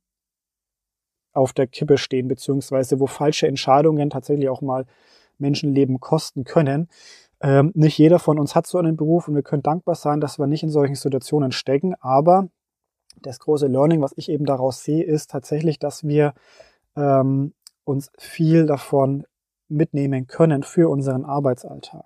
auf 1.34 1.54
der 1.54 1.68
Kippe 1.68 1.98
stehen, 1.98 2.28
beziehungsweise 2.28 3.00
wo 3.00 3.08
falsche 3.08 3.48
Entscheidungen 3.48 4.10
tatsächlich 4.10 4.50
auch 4.50 4.62
mal 4.62 4.86
Menschenleben 5.44 6.00
kosten 6.00 6.44
können. 6.44 6.88
Ähm, 7.42 7.72
nicht 7.76 7.98
jeder 7.98 8.20
von 8.20 8.40
uns 8.40 8.56
hat 8.56 8.66
so 8.66 8.78
einen 8.78 8.96
Beruf 8.96 9.28
und 9.28 9.36
wir 9.36 9.44
können 9.44 9.62
dankbar 9.62 9.96
sein, 9.96 10.22
dass 10.22 10.40
wir 10.40 10.48
nicht 10.48 10.64
in 10.64 10.70
solchen 10.70 10.96
Situationen 10.96 11.52
stecken. 11.52 11.94
Aber 12.00 12.48
das 13.22 13.40
große 13.40 13.68
Learning, 13.68 14.02
was 14.02 14.14
ich 14.16 14.30
eben 14.30 14.46
daraus 14.46 14.84
sehe, 14.84 15.04
ist 15.04 15.30
tatsächlich, 15.30 15.78
dass 15.78 16.04
wir 16.04 16.34
ähm, 16.96 17.54
uns 17.84 18.10
viel 18.18 18.66
davon 18.66 19.26
mitnehmen 19.68 20.28
können 20.28 20.64
für 20.64 20.90
unseren 20.90 21.26
Arbeitsalltag. 21.26 22.06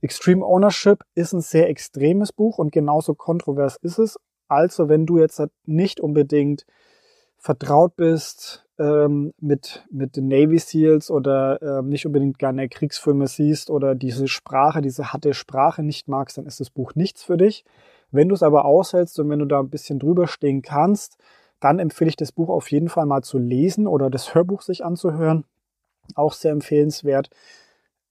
Extreme 0.00 0.44
Ownership 0.44 1.04
ist 1.14 1.32
ein 1.32 1.40
sehr 1.40 1.68
extremes 1.68 2.32
Buch 2.32 2.58
und 2.58 2.72
genauso 2.72 3.14
kontrovers 3.14 3.76
ist 3.76 3.98
es. 3.98 4.18
Also 4.48 4.88
wenn 4.88 5.06
du 5.06 5.18
jetzt 5.18 5.42
nicht 5.64 6.00
unbedingt 6.00 6.66
vertraut 7.38 7.96
bist 7.96 8.63
ähm, 8.78 9.32
mit, 9.40 9.84
mit 9.90 10.16
den 10.16 10.28
Navy 10.28 10.58
SEALs 10.58 11.10
oder 11.10 11.60
ähm, 11.62 11.88
nicht 11.88 12.06
unbedingt 12.06 12.38
gerne 12.38 12.68
Kriegsfilme 12.68 13.26
siehst 13.26 13.70
oder 13.70 13.94
diese 13.94 14.28
Sprache, 14.28 14.82
diese 14.82 15.12
harte 15.12 15.34
Sprache 15.34 15.82
nicht 15.82 16.08
magst, 16.08 16.38
dann 16.38 16.46
ist 16.46 16.60
das 16.60 16.70
Buch 16.70 16.94
nichts 16.94 17.22
für 17.22 17.36
dich. 17.36 17.64
Wenn 18.10 18.28
du 18.28 18.34
es 18.34 18.42
aber 18.42 18.64
aushältst 18.64 19.18
und 19.20 19.30
wenn 19.30 19.38
du 19.40 19.46
da 19.46 19.60
ein 19.60 19.70
bisschen 19.70 19.98
drüber 19.98 20.26
stehen 20.26 20.62
kannst, 20.62 21.18
dann 21.60 21.78
empfehle 21.78 22.08
ich 22.08 22.16
das 22.16 22.32
Buch 22.32 22.48
auf 22.48 22.70
jeden 22.70 22.88
Fall 22.88 23.06
mal 23.06 23.22
zu 23.22 23.38
lesen 23.38 23.86
oder 23.86 24.10
das 24.10 24.34
Hörbuch 24.34 24.62
sich 24.62 24.84
anzuhören 24.84 25.44
auch 26.14 26.32
sehr 26.32 26.52
empfehlenswert. 26.52 27.30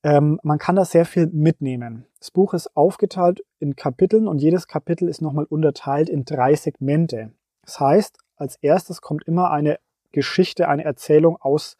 Ähm, 0.03 0.39
man 0.43 0.57
kann 0.57 0.75
da 0.75 0.85
sehr 0.85 1.05
viel 1.05 1.27
mitnehmen. 1.27 2.05
Das 2.19 2.31
Buch 2.31 2.53
ist 2.53 2.75
aufgeteilt 2.75 3.43
in 3.59 3.75
Kapiteln 3.75 4.27
und 4.27 4.39
jedes 4.39 4.67
Kapitel 4.67 5.07
ist 5.07 5.21
nochmal 5.21 5.45
unterteilt 5.45 6.09
in 6.09 6.25
drei 6.25 6.55
Segmente. 6.55 7.31
Das 7.63 7.79
heißt, 7.79 8.17
als 8.35 8.57
erstes 8.57 9.01
kommt 9.01 9.23
immer 9.25 9.51
eine 9.51 9.79
Geschichte, 10.13 10.69
eine 10.69 10.85
Erzählung 10.85 11.37
aus 11.41 11.77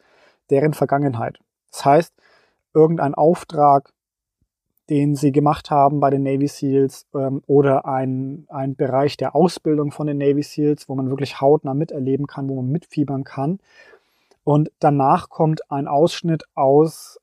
deren 0.50 0.74
Vergangenheit. 0.74 1.40
Das 1.72 1.86
heißt, 1.86 2.14
irgendein 2.74 3.16
Auftrag, 3.16 3.94
den 4.90 5.16
sie 5.16 5.32
gemacht 5.32 5.72
haben 5.72 6.02
bei 6.02 6.10
den 6.10 6.24
Navy 6.24 6.48
SEALs 6.48 7.08
ähm, 7.16 7.42
oder 7.48 7.86
ein, 7.86 8.46
ein 8.50 8.76
Bereich 8.76 9.16
der 9.16 9.34
Ausbildung 9.34 9.92
von 9.92 10.08
den 10.08 10.18
Navy 10.18 10.44
SEALs, 10.44 10.90
wo 10.90 10.96
man 10.96 11.10
wirklich 11.10 11.40
hautnah 11.40 11.74
miterleben 11.74 12.28
kann, 12.28 12.50
wo 12.50 12.56
man 12.62 12.70
mitfiebern 12.70 13.24
kann. 13.24 13.60
Und 14.44 14.72
danach 14.80 15.30
kommt 15.30 15.72
ein 15.72 15.88
Ausschnitt 15.88 16.44
aus 16.54 17.18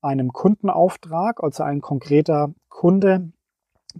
einem 0.00 0.32
Kundenauftrag, 0.32 1.42
also 1.42 1.62
ein 1.62 1.82
konkreter 1.82 2.54
Kunde. 2.68 3.30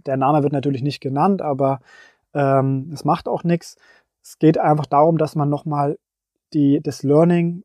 Der 0.05 0.17
Name 0.17 0.43
wird 0.43 0.53
natürlich 0.53 0.81
nicht 0.81 0.99
genannt, 0.99 1.41
aber 1.41 1.79
ähm, 2.33 2.89
es 2.91 3.05
macht 3.05 3.27
auch 3.27 3.43
nichts. 3.43 3.77
Es 4.23 4.39
geht 4.39 4.57
einfach 4.57 4.87
darum, 4.87 5.19
dass 5.19 5.35
man 5.35 5.49
nochmal 5.49 5.99
die, 6.55 6.81
das 6.81 7.03
Learning 7.03 7.63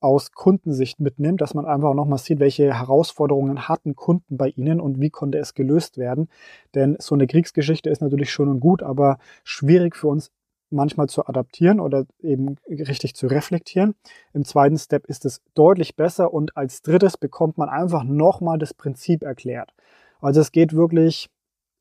aus 0.00 0.32
Kundensicht 0.32 1.00
mitnimmt, 1.00 1.40
dass 1.40 1.54
man 1.54 1.66
einfach 1.66 1.92
nochmal 1.92 2.18
sieht, 2.18 2.38
welche 2.38 2.72
Herausforderungen 2.72 3.68
hatten 3.68 3.96
Kunden 3.96 4.36
bei 4.36 4.48
ihnen 4.50 4.80
und 4.80 5.00
wie 5.00 5.10
konnte 5.10 5.38
es 5.38 5.54
gelöst 5.54 5.98
werden. 5.98 6.28
Denn 6.74 6.96
so 7.00 7.14
eine 7.14 7.26
Kriegsgeschichte 7.26 7.90
ist 7.90 8.00
natürlich 8.00 8.30
schön 8.30 8.48
und 8.48 8.60
gut, 8.60 8.82
aber 8.82 9.18
schwierig 9.42 9.96
für 9.96 10.08
uns 10.08 10.30
manchmal 10.70 11.08
zu 11.08 11.26
adaptieren 11.26 11.80
oder 11.80 12.06
eben 12.20 12.56
richtig 12.68 13.14
zu 13.14 13.26
reflektieren. 13.26 13.94
Im 14.34 14.44
zweiten 14.44 14.78
Step 14.78 15.06
ist 15.06 15.24
es 15.24 15.40
deutlich 15.54 15.96
besser 15.96 16.32
und 16.32 16.56
als 16.56 16.82
drittes 16.82 17.16
bekommt 17.16 17.58
man 17.58 17.68
einfach 17.68 18.04
nochmal 18.04 18.58
das 18.58 18.74
Prinzip 18.74 19.22
erklärt. 19.22 19.72
Also 20.20 20.40
es 20.40 20.52
geht 20.52 20.74
wirklich, 20.74 21.30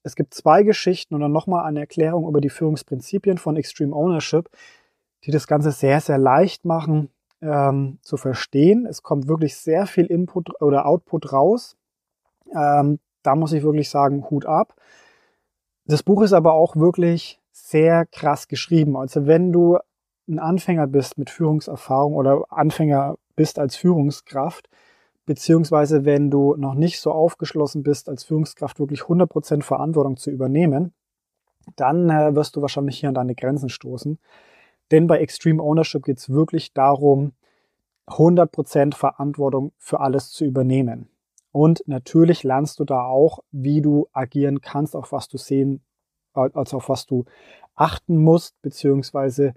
es 0.03 0.15
gibt 0.15 0.33
zwei 0.33 0.63
Geschichten 0.63 1.15
und 1.15 1.21
dann 1.21 1.33
nochmal 1.33 1.65
eine 1.65 1.81
Erklärung 1.81 2.27
über 2.27 2.39
die 2.39 2.49
Führungsprinzipien 2.49 3.37
von 3.37 3.57
Extreme 3.57 3.93
Ownership, 3.93 4.49
die 5.27 5.31
das 5.31 5.45
Ganze 5.45 5.71
sehr, 5.71 5.99
sehr 5.99 6.17
leicht 6.17 6.65
machen 6.65 7.09
ähm, 7.41 7.99
zu 8.01 8.17
verstehen. 8.17 8.85
Es 8.85 9.03
kommt 9.03 9.27
wirklich 9.27 9.57
sehr 9.57 9.85
viel 9.85 10.05
Input 10.05 10.61
oder 10.61 10.85
Output 10.85 11.33
raus. 11.33 11.75
Ähm, 12.55 12.99
da 13.23 13.35
muss 13.35 13.51
ich 13.51 13.63
wirklich 13.63 13.89
sagen, 13.89 14.29
Hut 14.29 14.45
ab. 14.45 14.73
Das 15.85 16.01
Buch 16.01 16.21
ist 16.21 16.33
aber 16.33 16.53
auch 16.53 16.77
wirklich 16.77 17.39
sehr 17.51 18.05
krass 18.05 18.47
geschrieben. 18.47 18.95
Also 18.95 19.27
wenn 19.27 19.51
du 19.51 19.77
ein 20.29 20.39
Anfänger 20.39 20.87
bist 20.87 21.17
mit 21.17 21.29
Führungserfahrung 21.29 22.15
oder 22.15 22.45
Anfänger 22.49 23.17
bist 23.35 23.59
als 23.59 23.75
Führungskraft, 23.75 24.69
beziehungsweise 25.25 26.05
wenn 26.05 26.31
du 26.31 26.55
noch 26.55 26.73
nicht 26.73 27.01
so 27.01 27.11
aufgeschlossen 27.11 27.83
bist, 27.83 28.07
als 28.07 28.23
Führungskraft 28.23 28.79
wirklich 28.79 29.01
100% 29.01 29.61
Verantwortung 29.61 30.15
zu 30.15 30.31
übernehmen, 30.31 30.93
dann 31.75 32.09
äh, 32.09 32.33
wirst 32.33 32.55
du 32.55 32.61
wahrscheinlich 32.61 32.99
hier 32.99 33.09
an 33.09 33.15
deine 33.15 33.35
Grenzen 33.35 33.67
stoßen. 33.67 34.19
Denn 34.91 35.07
bei 35.07 35.19
Extreme 35.19 35.61
Ownership 35.61 36.03
geht 36.03 36.17
es 36.17 36.29
wirklich 36.29 36.73
darum, 36.73 37.33
100% 38.07 38.95
Verantwortung 38.95 39.73
für 39.77 39.99
alles 39.99 40.31
zu 40.31 40.45
übernehmen. 40.45 41.09
Und 41.51 41.83
natürlich 41.87 42.43
lernst 42.43 42.79
du 42.79 42.85
da 42.85 43.03
auch, 43.03 43.39
wie 43.51 43.81
du 43.81 44.07
agieren 44.13 44.61
kannst, 44.61 44.95
auf 44.95 45.11
was 45.11 45.27
du 45.27 45.37
sehen 45.37 45.81
als 46.33 46.73
auf 46.73 46.87
was 46.87 47.07
du 47.07 47.25
achten 47.75 48.17
musst, 48.17 48.61
beziehungsweise 48.61 49.53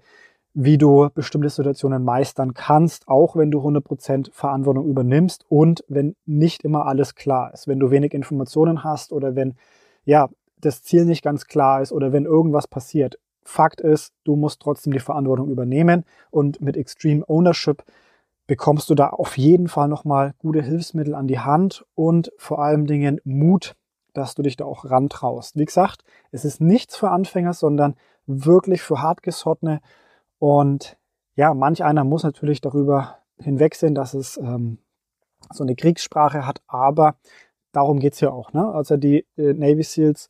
wie 0.53 0.77
du 0.77 1.09
bestimmte 1.13 1.49
Situationen 1.49 2.03
meistern 2.03 2.53
kannst, 2.53 3.07
auch 3.07 3.35
wenn 3.35 3.51
du 3.51 3.59
100% 3.59 4.31
Verantwortung 4.33 4.85
übernimmst 4.85 5.45
und 5.47 5.85
wenn 5.87 6.15
nicht 6.25 6.63
immer 6.63 6.87
alles 6.87 7.15
klar 7.15 7.53
ist, 7.53 7.67
wenn 7.67 7.79
du 7.79 7.89
wenig 7.89 8.13
Informationen 8.13 8.83
hast 8.83 9.13
oder 9.13 9.35
wenn 9.35 9.55
ja, 10.03 10.29
das 10.59 10.83
Ziel 10.83 11.05
nicht 11.05 11.23
ganz 11.23 11.45
klar 11.45 11.81
ist 11.81 11.91
oder 11.91 12.11
wenn 12.11 12.25
irgendwas 12.25 12.67
passiert. 12.67 13.17
Fakt 13.43 13.81
ist, 13.81 14.13
du 14.23 14.35
musst 14.35 14.61
trotzdem 14.61 14.93
die 14.93 14.99
Verantwortung 14.99 15.49
übernehmen 15.49 16.05
und 16.29 16.61
mit 16.61 16.77
Extreme 16.77 17.27
Ownership 17.27 17.83
bekommst 18.47 18.89
du 18.89 18.95
da 18.95 19.07
auf 19.07 19.37
jeden 19.37 19.67
Fall 19.67 19.87
nochmal 19.87 20.33
gute 20.37 20.61
Hilfsmittel 20.61 21.15
an 21.15 21.27
die 21.27 21.39
Hand 21.39 21.85
und 21.95 22.31
vor 22.37 22.59
allen 22.59 22.85
Dingen 22.85 23.21
Mut, 23.23 23.75
dass 24.13 24.35
du 24.35 24.41
dich 24.41 24.57
da 24.57 24.65
auch 24.65 24.85
rantraust. 24.85 25.57
Wie 25.57 25.65
gesagt, 25.65 26.03
es 26.31 26.43
ist 26.43 26.59
nichts 26.59 26.97
für 26.97 27.11
Anfänger, 27.11 27.53
sondern 27.53 27.95
wirklich 28.25 28.81
für 28.81 29.01
hartgesottene. 29.01 29.81
Und 30.37 30.97
ja, 31.35 31.53
manch 31.53 31.83
einer 31.83 32.03
muss 32.03 32.23
natürlich 32.23 32.61
darüber 32.61 33.19
hinwegsehen, 33.37 33.95
dass 33.95 34.13
es 34.13 34.37
ähm, 34.37 34.79
so 35.51 35.63
eine 35.63 35.75
Kriegssprache 35.75 36.45
hat, 36.45 36.61
aber 36.67 37.15
darum 37.71 37.99
geht's 37.99 38.19
ja 38.19 38.31
auch. 38.31 38.53
Ne? 38.53 38.67
Also 38.67 38.97
die 38.97 39.25
äh, 39.37 39.53
Navy 39.53 39.83
SEALs 39.83 40.29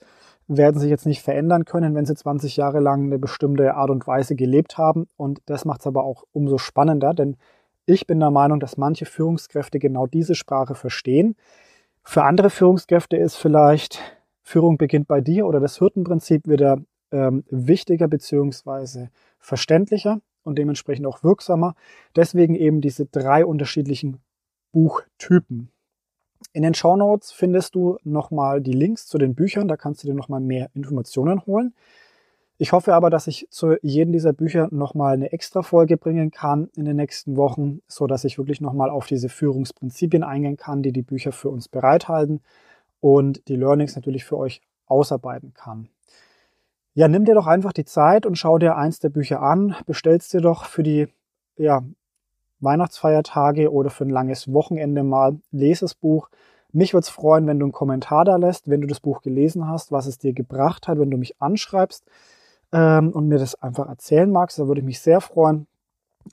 werden 0.57 0.79
sich 0.79 0.89
jetzt 0.89 1.05
nicht 1.05 1.21
verändern 1.21 1.65
können, 1.65 1.95
wenn 1.95 2.05
sie 2.05 2.15
20 2.15 2.57
Jahre 2.57 2.79
lang 2.79 3.05
eine 3.05 3.19
bestimmte 3.19 3.75
Art 3.75 3.89
und 3.89 4.05
Weise 4.07 4.35
gelebt 4.35 4.77
haben. 4.77 5.07
Und 5.17 5.39
das 5.45 5.65
macht 5.65 5.81
es 5.81 5.87
aber 5.87 6.03
auch 6.03 6.23
umso 6.33 6.57
spannender, 6.57 7.13
denn 7.13 7.37
ich 7.85 8.05
bin 8.07 8.19
der 8.19 8.31
Meinung, 8.31 8.59
dass 8.59 8.77
manche 8.77 9.05
Führungskräfte 9.05 9.79
genau 9.79 10.07
diese 10.07 10.35
Sprache 10.35 10.75
verstehen. 10.75 11.35
Für 12.03 12.23
andere 12.23 12.49
Führungskräfte 12.49 13.17
ist 13.17 13.35
vielleicht 13.35 13.99
Führung 14.43 14.77
beginnt 14.77 15.07
bei 15.07 15.21
dir 15.21 15.45
oder 15.45 15.59
das 15.59 15.79
Hürdenprinzip 15.79 16.47
wieder 16.47 16.77
ähm, 17.11 17.43
wichtiger 17.49 18.07
bzw. 18.07 19.07
verständlicher 19.39 20.19
und 20.43 20.57
dementsprechend 20.57 21.05
auch 21.05 21.23
wirksamer. 21.23 21.75
Deswegen 22.15 22.55
eben 22.55 22.81
diese 22.81 23.05
drei 23.05 23.45
unterschiedlichen 23.45 24.19
Buchtypen. 24.71 25.69
In 26.53 26.63
den 26.63 26.73
Show 26.73 26.95
Notes 26.95 27.31
findest 27.31 27.75
du 27.75 27.97
nochmal 28.03 28.61
die 28.61 28.73
Links 28.73 29.07
zu 29.07 29.17
den 29.17 29.35
Büchern, 29.35 29.67
da 29.67 29.77
kannst 29.77 30.03
du 30.03 30.07
dir 30.07 30.13
nochmal 30.13 30.41
mehr 30.41 30.69
Informationen 30.73 31.45
holen. 31.45 31.73
Ich 32.57 32.73
hoffe 32.73 32.93
aber, 32.93 33.09
dass 33.09 33.25
ich 33.25 33.47
zu 33.49 33.75
jedem 33.81 34.11
dieser 34.11 34.33
Bücher 34.33 34.67
nochmal 34.71 35.13
eine 35.13 35.31
extra 35.31 35.63
Folge 35.63 35.97
bringen 35.97 36.29
kann 36.29 36.69
in 36.75 36.85
den 36.85 36.97
nächsten 36.97 37.35
Wochen, 37.35 37.81
so 37.87 38.05
dass 38.05 38.23
ich 38.23 38.37
wirklich 38.37 38.61
nochmal 38.61 38.91
auf 38.91 39.07
diese 39.07 39.29
Führungsprinzipien 39.29 40.23
eingehen 40.23 40.57
kann, 40.57 40.83
die 40.83 40.91
die 40.91 41.01
Bücher 41.01 41.31
für 41.31 41.49
uns 41.49 41.67
bereithalten 41.67 42.41
und 42.99 43.47
die 43.47 43.55
Learnings 43.55 43.95
natürlich 43.95 44.25
für 44.25 44.37
euch 44.37 44.61
ausarbeiten 44.85 45.53
kann. 45.55 45.89
Ja, 46.93 47.07
nimm 47.07 47.25
dir 47.25 47.33
doch 47.33 47.47
einfach 47.47 47.73
die 47.73 47.85
Zeit 47.85 48.25
und 48.25 48.37
schau 48.37 48.59
dir 48.59 48.75
eins 48.75 48.99
der 48.99 49.09
Bücher 49.09 49.41
an, 49.41 49.75
bestellst 49.85 50.33
dir 50.33 50.41
doch 50.41 50.65
für 50.65 50.83
die 50.83 51.07
ja, 51.57 51.83
Weihnachtsfeiertage 52.61 53.71
oder 53.71 53.89
für 53.89 54.05
ein 54.05 54.09
langes 54.09 54.51
Wochenende 54.53 55.03
mal, 55.03 55.37
lese 55.51 55.81
das 55.81 55.95
Buch, 55.95 56.29
Mich 56.73 56.93
würde 56.93 57.03
es 57.03 57.09
freuen, 57.09 57.47
wenn 57.47 57.59
du 57.59 57.65
einen 57.65 57.73
Kommentar 57.73 58.23
da 58.23 58.37
lässt, 58.37 58.69
wenn 58.69 58.79
du 58.81 58.87
das 58.87 59.01
Buch 59.01 59.21
gelesen 59.21 59.67
hast, 59.67 59.91
was 59.91 60.05
es 60.05 60.19
dir 60.19 60.31
gebracht 60.33 60.87
hat, 60.87 60.99
wenn 60.99 61.11
du 61.11 61.17
mich 61.17 61.41
anschreibst 61.41 62.05
ähm, 62.71 63.11
und 63.11 63.27
mir 63.27 63.39
das 63.39 63.55
einfach 63.55 63.89
erzählen 63.89 64.31
magst. 64.31 64.57
Da 64.57 64.67
würde 64.67 64.79
ich 64.79 64.85
mich 64.85 65.01
sehr 65.01 65.19
freuen. 65.19 65.67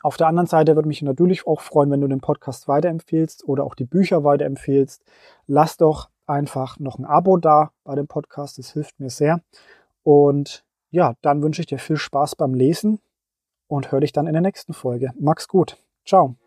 Auf 0.02 0.16
der 0.16 0.28
anderen 0.28 0.46
Seite 0.46 0.76
würde 0.76 0.88
mich 0.88 1.02
natürlich 1.02 1.46
auch 1.46 1.60
freuen, 1.60 1.90
wenn 1.90 2.00
du 2.00 2.08
den 2.08 2.20
Podcast 2.20 2.68
weiterempfehlst 2.68 3.48
oder 3.48 3.64
auch 3.64 3.74
die 3.74 3.86
Bücher 3.86 4.22
weiterempfehlst. 4.22 5.02
Lass 5.46 5.76
doch 5.76 6.08
einfach 6.26 6.78
noch 6.78 6.98
ein 6.98 7.04
Abo 7.04 7.38
da 7.38 7.72
bei 7.84 7.94
dem 7.94 8.06
Podcast. 8.06 8.58
Das 8.58 8.72
hilft 8.72 9.00
mir 9.00 9.10
sehr. 9.10 9.40
Und 10.02 10.64
ja, 10.90 11.14
dann 11.22 11.42
wünsche 11.42 11.62
ich 11.62 11.66
dir 11.66 11.78
viel 11.78 11.96
Spaß 11.96 12.36
beim 12.36 12.54
Lesen 12.54 13.00
und 13.66 13.92
höre 13.92 14.00
dich 14.00 14.12
dann 14.12 14.26
in 14.26 14.34
der 14.34 14.42
nächsten 14.42 14.72
Folge. 14.72 15.12
Mach's 15.18 15.48
gut. 15.48 15.76
Ciao. 16.08 16.38